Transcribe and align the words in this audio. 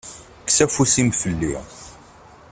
Kkes 0.41 0.57
afus-im 0.65 1.09
fell-i. 1.21 1.55